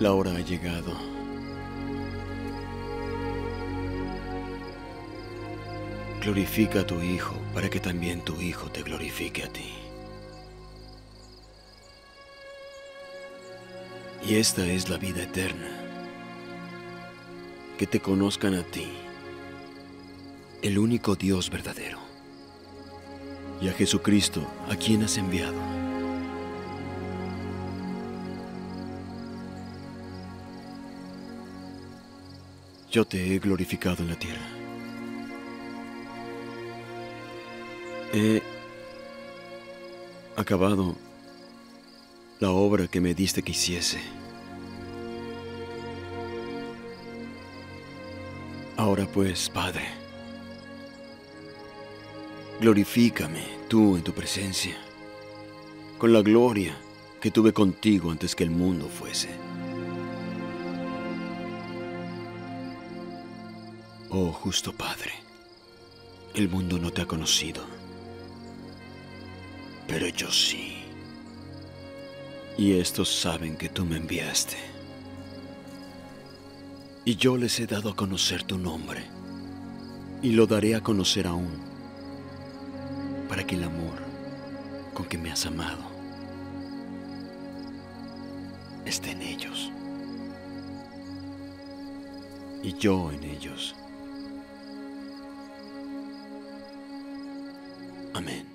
[0.00, 0.94] La hora ha llegado.
[6.22, 9.74] Glorifica a tu Hijo para que también tu Hijo te glorifique a ti.
[14.26, 15.68] Y esta es la vida eterna,
[17.76, 18.88] que te conozcan a ti,
[20.62, 21.98] el único Dios verdadero,
[23.60, 25.89] y a Jesucristo a quien has enviado.
[32.90, 34.46] Yo te he glorificado en la tierra.
[38.12, 38.42] He
[40.36, 40.96] acabado
[42.40, 44.00] la obra que me diste que hiciese.
[48.76, 49.84] Ahora pues, Padre,
[52.60, 54.76] glorifícame tú en tu presencia,
[55.96, 56.74] con la gloria
[57.20, 59.28] que tuve contigo antes que el mundo fuese.
[64.12, 65.12] Oh justo Padre,
[66.34, 67.62] el mundo no te ha conocido,
[69.86, 70.78] pero yo sí.
[72.58, 74.56] Y estos saben que tú me enviaste.
[77.04, 79.04] Y yo les he dado a conocer tu nombre,
[80.22, 81.60] y lo daré a conocer aún,
[83.28, 84.02] para que el amor
[84.92, 85.84] con que me has amado
[88.84, 89.70] esté en ellos,
[92.64, 93.76] y yo en ellos.
[98.14, 98.46] Amén.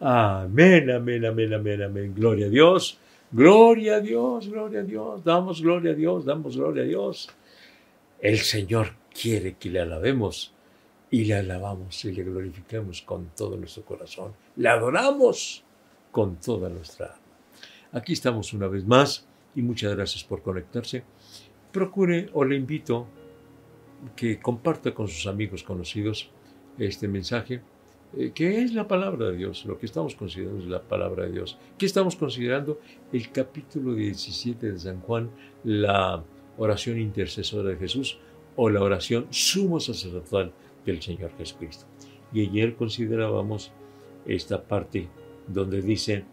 [0.00, 2.14] Amén, amén, amén, amén, amén.
[2.14, 2.98] Gloria a Dios,
[3.30, 5.24] gloria a Dios, gloria a Dios.
[5.24, 7.30] Damos gloria a Dios, damos gloria a Dios.
[8.20, 10.52] El Señor quiere que le alabemos
[11.10, 14.32] y le alabamos y le glorifiquemos con todo nuestro corazón.
[14.56, 15.62] Le adoramos
[16.10, 17.18] con toda nuestra alma.
[17.92, 21.04] Aquí estamos una vez más y muchas gracias por conectarse.
[21.70, 23.06] Procure o le invito
[24.16, 26.30] que comparta con sus amigos conocidos
[26.78, 27.62] este mensaje
[28.34, 29.64] ¿Qué es la palabra de Dios?
[29.64, 31.56] Lo que estamos considerando es la palabra de Dios.
[31.78, 32.78] ¿Qué estamos considerando?
[33.10, 35.30] El capítulo 17 de San Juan,
[35.64, 36.22] la
[36.58, 38.18] oración intercesora de Jesús
[38.54, 40.52] o la oración sumo sacerdotal
[40.84, 41.86] del Señor Jesucristo.
[42.34, 43.72] Y ayer considerábamos
[44.26, 45.08] esta parte
[45.48, 46.24] donde dice,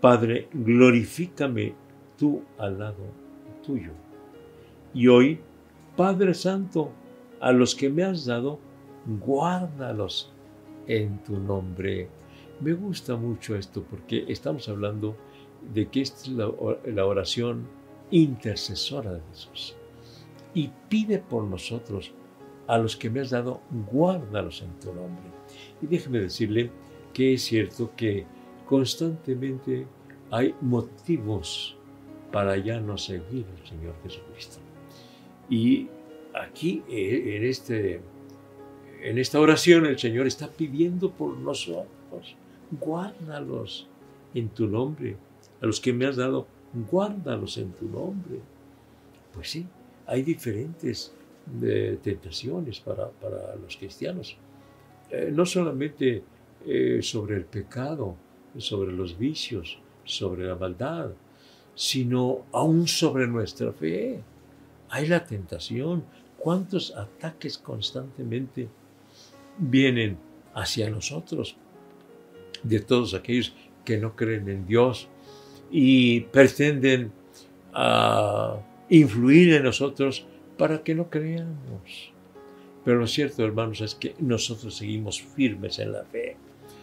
[0.00, 1.74] Padre, glorifícame
[2.18, 3.04] tú al lado
[3.62, 3.92] tuyo.
[4.94, 5.40] Y hoy,
[5.94, 6.90] Padre Santo,
[7.38, 8.58] a los que me has dado,
[9.04, 10.32] guárdalos
[10.86, 12.08] en tu nombre.
[12.60, 15.16] Me gusta mucho esto porque estamos hablando
[15.74, 17.66] de que esta es la, oración
[18.10, 19.76] intercesora de Jesús.
[20.54, 22.12] Y pide por nosotros,
[22.66, 23.60] a los que me has dado,
[23.92, 25.24] guárdalos en tu nombre.
[25.82, 26.70] Y déjeme decirle
[27.12, 28.24] que es cierto que
[28.66, 29.86] constantemente
[30.30, 31.76] hay motivos
[32.32, 34.58] para ya no seguir al Señor Jesucristo.
[35.48, 35.88] Y
[36.34, 38.00] aquí, eh, en este
[39.02, 42.36] en esta oración el Señor está pidiendo por nosotros,
[42.70, 43.88] guárdalos
[44.34, 45.16] en tu nombre.
[45.60, 46.46] A los que me has dado,
[46.90, 48.40] guárdalos en tu nombre.
[49.32, 49.66] Pues sí,
[50.06, 51.12] hay diferentes
[51.62, 53.10] eh, tentaciones para,
[53.62, 54.36] los cristianos.
[55.10, 56.22] Eh, no solamente
[56.66, 58.16] eh, sobre el pecado,
[58.56, 61.10] sobre los vicios, sobre la maldad,
[61.74, 64.20] sino aún sobre nuestra fe.
[64.88, 66.04] Hay la tentación.
[66.38, 68.68] ¿Cuántos ataques constantemente
[69.58, 70.18] vienen
[70.54, 71.56] hacia nosotros,
[72.62, 75.08] de todos aquellos que no creen en Dios
[75.70, 77.12] y pretenden
[77.72, 78.58] ah,
[78.88, 82.12] influir en nosotros para que no creamos.
[82.84, 86.36] Pero lo cierto, hermanos, es que nosotros seguimos firmes en la fe.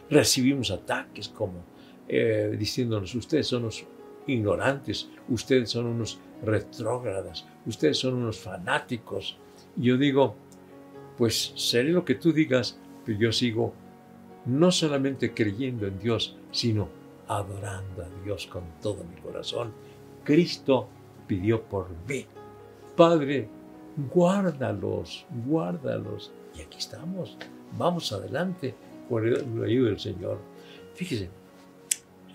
[0.10, 1.64] Recibimos ataques como
[2.08, 3.86] eh, diciéndonos, ustedes son unos
[4.28, 9.38] ignorantes, ustedes son unos retrógradas, ustedes son unos fanáticos.
[9.76, 10.36] yo digo,
[11.18, 13.74] pues seré lo que tú digas, pero yo sigo
[14.46, 16.90] no solamente creyendo en Dios, sino
[17.28, 19.74] adorando a Dios con todo mi corazón.
[20.24, 20.88] Cristo
[21.28, 22.26] pidió por mí.
[22.96, 23.48] Padre,
[24.14, 26.32] guárdalos, guárdalos.
[26.56, 27.38] Y aquí estamos.
[27.78, 28.76] Vamos adelante
[29.10, 30.40] con la ayuda del Señor.
[30.94, 31.30] Fíjese,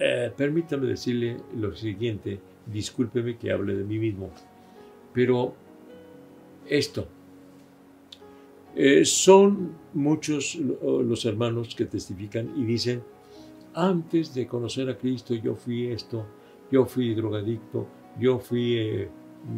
[0.00, 2.40] eh, permítame decirle lo siguiente.
[2.66, 4.30] Discúlpeme que hable de mí mismo.
[5.12, 5.54] Pero
[6.66, 7.08] esto,
[8.80, 13.02] eh, son muchos los hermanos que testifican y dicen,
[13.74, 16.24] antes de conocer a Cristo yo fui esto,
[16.70, 17.88] yo fui drogadicto,
[18.20, 19.08] yo fui eh,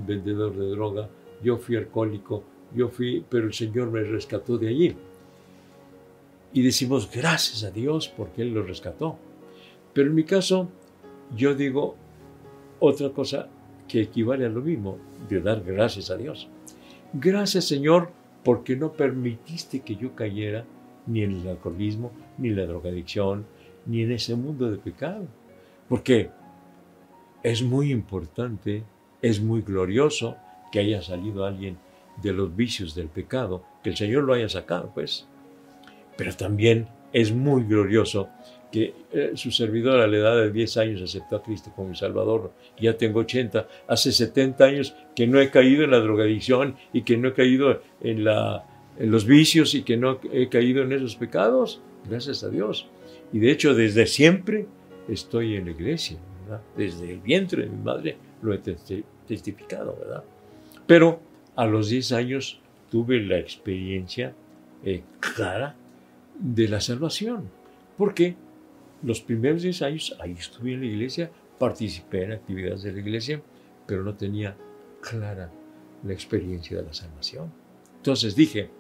[0.07, 1.11] vendedor de droga,
[1.45, 2.45] yo fui alcohólico,
[2.75, 4.97] yo fui, pero el Señor me rescató de allí.
[6.55, 9.19] y decimos gracias a Dios porque Él lo rescató.
[9.93, 10.71] Pero en mi caso,
[11.37, 11.95] yo digo
[12.79, 13.51] otra cosa
[13.87, 14.97] que equivale a lo mismo,
[15.29, 16.49] de dar gracias a Dios.
[17.13, 20.65] Gracias Señor porque no permitiste que yo cayera
[21.07, 23.47] ni en el alcoholismo, ni en la drogadicción,
[23.87, 25.27] ni en ese mundo de pecado.
[25.89, 26.31] Porque
[27.43, 28.85] es muy importante,
[29.23, 30.37] es muy glorioso
[30.71, 31.79] que haya salido alguien
[32.23, 35.27] de los vicios del pecado, que el Señor lo haya sacado, pues.
[36.17, 38.29] Pero también es muy glorioso
[38.71, 41.97] que eh, su servidor a la edad de 10 años aceptó a Cristo como mi
[41.97, 47.03] Salvador, ya tengo 80, hace 70 años que no he caído en la drogadicción y
[47.03, 48.25] que no he caído en,
[48.99, 52.87] los vicios y que no he caído en esos pecados, gracias a Dios.
[53.33, 54.67] Y de hecho desde siempre
[55.09, 56.19] estoy en la iglesia,
[56.77, 60.25] desde el vientre de mi madre lo he testificado, ¿verdad?
[60.87, 61.21] Pero
[61.57, 64.35] a los 10 años tuve la experiencia
[64.85, 65.77] eh, clara
[66.39, 67.51] de la salvación,
[67.97, 68.35] porque
[69.03, 73.43] los primeros 10 años ahí estuve en la iglesia, participé en actividades de la iglesia,
[73.87, 74.57] pero no tenía
[75.01, 75.51] clara
[76.05, 77.53] la experiencia de la salvación.
[77.97, 78.71] Entonces dije,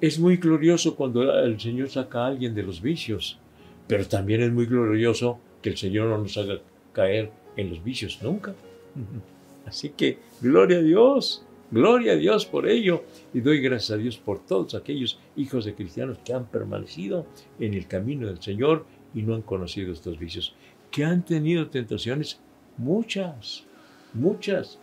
[0.00, 3.38] es muy glorioso cuando el Señor saca a alguien de los vicios,
[3.86, 6.58] pero también es muy glorioso que el Señor no nos haga
[6.92, 8.54] caer en los vicios nunca.
[9.66, 13.04] Así que, gloria a Dios, gloria a Dios por ello.
[13.32, 17.26] Y doy gracias a Dios por todos aquellos hijos de cristianos que han permanecido
[17.60, 20.54] en el camino del Señor y no han conocido estos vicios,
[20.90, 22.40] que han tenido tentaciones,
[22.76, 23.64] muchas,
[24.12, 24.78] muchas,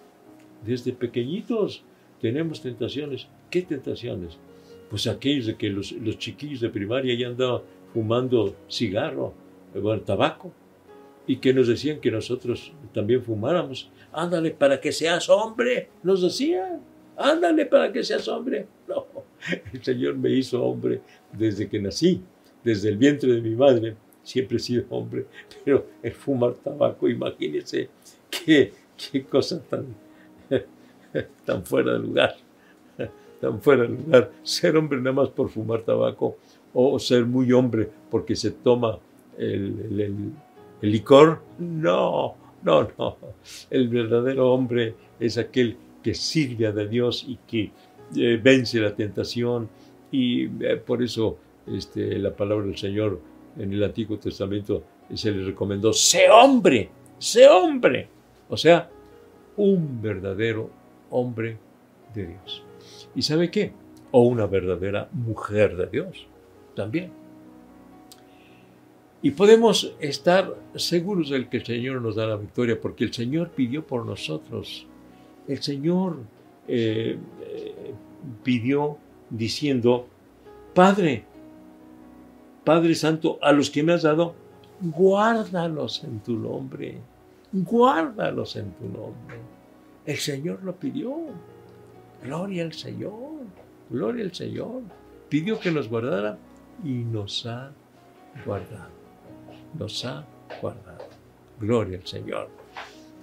[0.65, 1.83] desde pequeñitos
[2.21, 3.27] tenemos tentaciones.
[3.49, 4.37] ¿Qué tentaciones?
[4.89, 7.61] Pues aquellos de que los, chiquillos de primaria ya andaban
[7.93, 9.33] fumando cigarro,
[9.73, 10.51] bueno, tabaco,
[11.27, 13.89] y que nos decían que nosotros también fumáramos.
[14.11, 16.81] Ándale para que seas hombre, nos decían.
[17.15, 18.65] Ándale para que seas hombre.
[18.87, 19.05] No,
[19.73, 22.21] el Señor me hizo hombre desde que nací,
[22.63, 25.25] desde el vientre de mi madre siempre he sido hombre,
[25.63, 27.89] pero el fumar tabaco, imagínense
[28.29, 29.85] qué, qué cosa tan,
[31.45, 32.35] tan fuera de lugar,
[33.39, 34.31] tan fuera de lugar.
[34.43, 36.37] Ser hombre nada más por fumar tabaco
[36.73, 38.99] o ser muy hombre porque se toma
[39.37, 40.33] el,
[40.81, 43.17] licor, no, no, no.
[43.69, 47.71] El verdadero hombre es aquel que sirve a Dios y que
[48.15, 49.69] eh, vence la tentación
[50.11, 51.37] y eh, por eso
[51.67, 53.19] este, la palabra del Señor
[53.59, 54.83] en el Antiguo Testamento
[55.13, 58.07] se le recomendó, sé hombre, sé hombre.
[58.49, 58.89] O sea,
[59.57, 60.69] un verdadero
[61.09, 61.57] hombre
[62.13, 62.63] de Dios.
[63.15, 63.73] ¿Y sabe qué?
[64.11, 66.27] O una verdadera mujer de Dios
[66.75, 67.11] también.
[69.21, 73.49] Y podemos estar seguros de que el Señor nos da la victoria, porque el Señor
[73.49, 74.87] pidió por nosotros.
[75.47, 76.19] El Señor
[76.67, 77.93] eh, eh,
[78.43, 78.97] pidió
[79.29, 80.07] diciendo,
[80.73, 81.25] Padre,
[82.63, 84.35] Padre Santo, a los que me has dado,
[84.81, 86.99] guárdalos en tu nombre,
[87.51, 89.37] guárdalos en tu nombre.
[90.05, 91.15] El Señor lo pidió.
[92.23, 93.45] Gloria al Señor,
[93.89, 94.81] gloria al Señor.
[95.29, 96.37] Pidió que nos guardara
[96.83, 97.71] y nos ha
[98.45, 98.91] guardado.
[99.77, 100.25] Nos ha
[100.61, 101.05] guardado.
[101.59, 102.49] Gloria al Señor.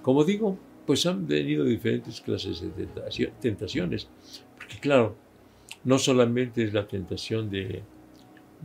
[0.01, 2.87] Como digo, pues han venido diferentes clases de
[3.41, 4.07] tentaciones.
[4.55, 5.15] Porque claro,
[5.83, 7.83] no solamente es la tentación de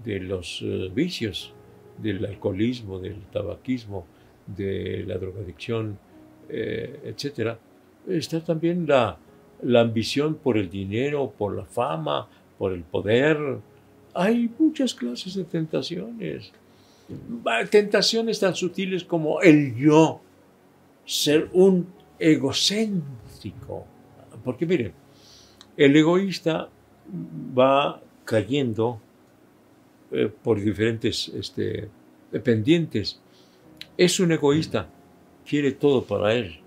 [0.05, 1.53] de los eh, vicios,
[1.99, 4.07] del alcoholismo, del tabaquismo,
[4.47, 5.99] de la drogadicción,
[6.49, 7.57] eh, etc.
[8.09, 9.19] Está también la,
[9.63, 13.39] la ambición por el dinero, por la fama, por el poder.
[14.15, 16.53] Hay muchas clases de tentaciones.
[17.71, 20.21] Tentaciones tan sutiles como el yo,
[21.05, 21.87] ser un
[22.19, 23.87] egocéntrico.
[24.45, 24.93] Porque miren,
[25.77, 26.69] el egoísta
[27.57, 29.01] va cayendo
[30.13, 31.89] eh, por diferentes este,
[32.31, 33.21] dependientes.
[33.97, 34.91] Es un egoísta,
[35.49, 36.61] quiere todo para él.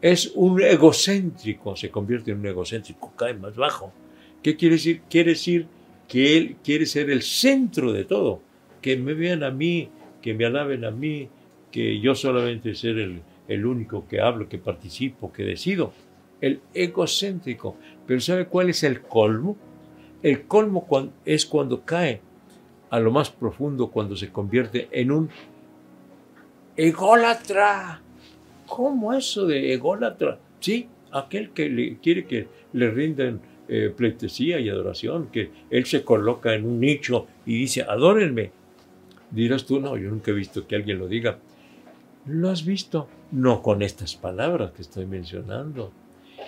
[0.00, 3.92] Es un egocéntrico, se convierte en un egocéntrico, cae más bajo.
[4.42, 5.02] ¿Qué quiere decir?
[5.10, 5.66] Quiere decir
[6.06, 8.42] que él quiere ser el centro de todo,
[8.80, 9.88] que me vean a mí,
[10.22, 11.28] que me alaben a mí,
[11.72, 12.98] que yo solamente ser
[13.48, 15.92] el único que hablo, que participo, que decido.
[16.40, 17.76] El egocéntrico.
[18.06, 19.56] Pero ¿sabe cuál es el colmo?
[20.24, 20.86] El colmo
[21.26, 22.22] es cuando cae
[22.88, 25.28] a lo más profundo, cuando se convierte en un
[26.78, 28.00] ególatra.
[28.66, 30.38] ¿Cómo eso de ególatra?
[30.60, 36.04] Sí, aquel que le, quiere que le rindan eh, pleitesía y adoración, que él se
[36.04, 38.50] coloca en un nicho y dice, adórenme.
[39.30, 41.38] Dirás tú, no, yo nunca he visto que alguien lo diga.
[42.24, 43.08] ¿Lo has visto?
[43.30, 45.92] No con estas palabras que estoy mencionando,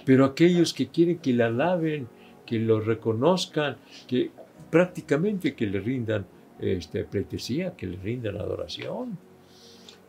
[0.07, 2.09] pero aquellos que quieren que le alaben,
[2.47, 3.77] que lo reconozcan,
[4.07, 4.31] que
[4.71, 6.27] prácticamente que le rindan
[6.61, 9.19] este, pleitesía, que le rindan adoración.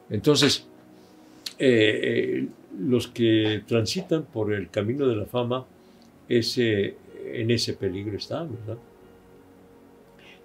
[0.09, 0.67] Entonces,
[1.59, 2.47] eh, eh,
[2.79, 5.65] los que transitan por el camino de la fama,
[6.29, 8.77] ese, en ese peligro están, ¿verdad?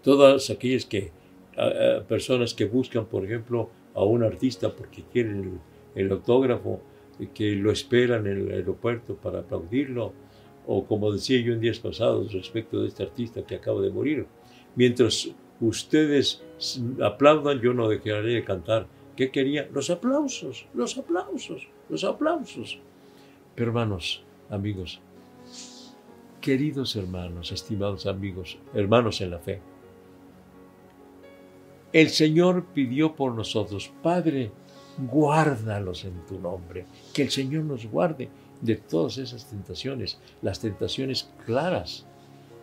[0.02, 1.12] Todas aquellas que,
[2.08, 5.60] personas que buscan, por ejemplo, a un artista porque quieren
[5.94, 6.80] el, el autógrafo,
[7.34, 10.12] que lo esperan en el aeropuerto para aplaudirlo,
[10.66, 14.26] o como decía yo en días pasados respecto de este artista que acaba de morir,
[14.74, 15.28] mientras
[15.60, 16.42] ustedes
[17.02, 18.86] aplaudan, yo no dejaré de cantar.
[19.16, 19.68] ¿Qué quería?
[19.72, 22.78] Los aplausos, los aplausos, los aplausos.
[23.56, 25.00] Hermanos, amigos,
[26.40, 29.60] queridos hermanos, estimados amigos, hermanos en la fe,
[31.92, 34.50] el Señor pidió por nosotros, Padre,
[34.98, 38.30] guárdalos en tu nombre, que el Señor nos guarde
[38.62, 42.06] de todas esas tentaciones, las tentaciones claras,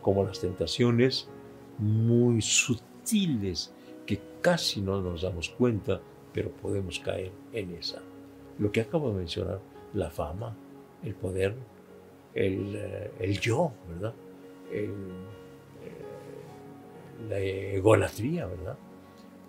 [0.01, 1.27] como las tentaciones
[1.77, 3.73] muy sutiles
[4.05, 6.01] que casi no nos damos cuenta,
[6.33, 8.01] pero podemos caer en esa.
[8.57, 9.59] Lo que acabo de mencionar,
[9.93, 10.55] la fama,
[11.03, 11.55] el poder,
[12.33, 14.13] el, eh, yo, ¿verdad?
[14.71, 14.89] Eh,
[17.27, 18.77] la egolatría, ¿verdad?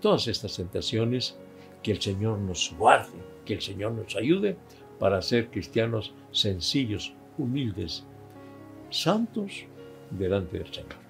[0.00, 1.36] Todas estas tentaciones,
[1.82, 4.56] que el Señor nos guarde, que el Señor nos ayude
[5.00, 8.04] para ser cristianos sencillos, humildes,
[8.90, 9.64] santos
[10.10, 11.00] delante del Señor.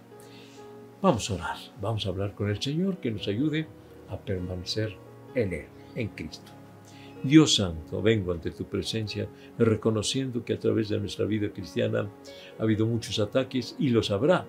[1.03, 3.67] Vamos a orar, vamos a hablar con el Señor que nos ayude
[4.09, 4.97] a permanecer
[5.35, 6.53] en Él, en Cristo.
[7.23, 9.29] Dios Santo, vengo ante tu presencia
[9.59, 12.09] reconociendo que a través de nuestra vida cristiana
[12.59, 14.47] ha habido muchos ataques y los habrá,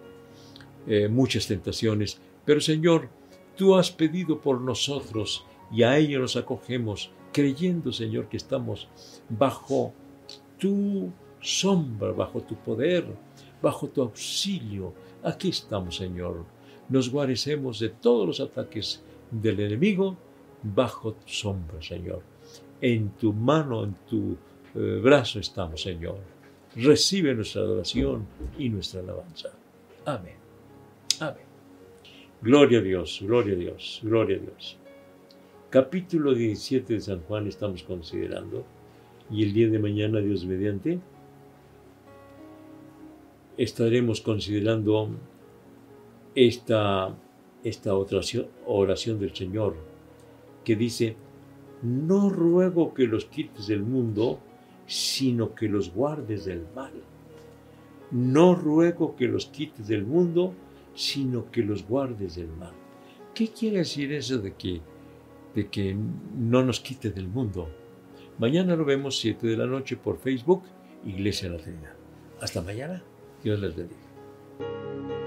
[0.87, 3.09] eh, muchas tentaciones, pero Señor,
[3.57, 8.87] tú has pedido por nosotros y a ello nos acogemos, creyendo, Señor, que estamos
[9.29, 9.93] bajo
[10.57, 13.05] tu sombra, bajo tu poder,
[13.61, 14.93] bajo tu auxilio.
[15.23, 16.45] Aquí estamos, Señor.
[16.89, 20.17] Nos guarecemos de todos los ataques del enemigo
[20.63, 22.21] bajo tu sombra, Señor.
[22.81, 24.37] En tu mano, en tu
[24.75, 26.17] eh, brazo estamos, Señor.
[26.75, 28.25] Recibe nuestra adoración
[28.57, 29.49] y nuestra alabanza.
[30.05, 30.35] Amén.
[31.19, 31.45] Amén.
[32.41, 34.77] Gloria a Dios, gloria a Dios, gloria a Dios.
[35.71, 38.65] Capítulo 17 de San Juan estamos considerando
[39.31, 40.99] y el día de mañana, Dios mediante,
[43.55, 45.11] estaremos considerando
[46.35, 47.15] esta,
[47.63, 49.77] esta oración, oración del Señor
[50.65, 51.15] que dice,
[51.81, 54.41] no ruego que los quites del mundo,
[54.87, 56.91] sino que los guardes del mal.
[58.11, 60.53] No ruego que los quites del mundo,
[60.93, 62.73] sino que los guardes del mal.
[63.33, 64.81] ¿Qué quiere decir eso de que
[65.55, 65.95] de que
[66.37, 67.69] no nos quite del mundo.
[68.37, 70.63] Mañana lo vemos 7 de la noche por Facebook,
[71.05, 71.93] Iglesia La Trinidad.
[72.41, 73.03] Hasta mañana.
[73.43, 75.20] Dios les bendiga.